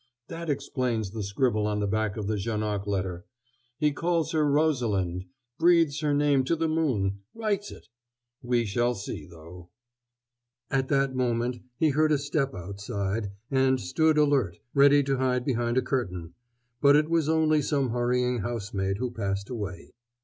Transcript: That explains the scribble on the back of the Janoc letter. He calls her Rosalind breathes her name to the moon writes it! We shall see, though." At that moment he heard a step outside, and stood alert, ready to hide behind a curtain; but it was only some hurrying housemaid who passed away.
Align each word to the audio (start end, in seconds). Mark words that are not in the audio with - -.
That 0.29 0.49
explains 0.49 1.11
the 1.11 1.21
scribble 1.21 1.67
on 1.67 1.79
the 1.79 1.85
back 1.85 2.17
of 2.17 2.25
the 2.25 2.33
Janoc 2.35 2.87
letter. 2.87 3.23
He 3.77 3.91
calls 3.91 4.31
her 4.31 4.49
Rosalind 4.49 5.25
breathes 5.59 5.99
her 5.99 6.11
name 6.11 6.43
to 6.45 6.55
the 6.55 6.67
moon 6.67 7.19
writes 7.35 7.69
it! 7.71 7.87
We 8.41 8.65
shall 8.65 8.95
see, 8.95 9.27
though." 9.27 9.69
At 10.71 10.87
that 10.87 11.13
moment 11.15 11.57
he 11.77 11.89
heard 11.89 12.11
a 12.11 12.17
step 12.17 12.55
outside, 12.55 13.29
and 13.51 13.79
stood 13.79 14.17
alert, 14.17 14.57
ready 14.73 15.03
to 15.03 15.17
hide 15.17 15.45
behind 15.45 15.77
a 15.77 15.83
curtain; 15.83 16.33
but 16.81 16.95
it 16.95 17.07
was 17.07 17.29
only 17.29 17.61
some 17.61 17.91
hurrying 17.91 18.39
housemaid 18.39 18.97
who 18.97 19.11
passed 19.11 19.51
away. 19.51 19.91